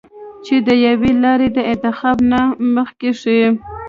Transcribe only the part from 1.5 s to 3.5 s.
د انتخاب نه مخکښې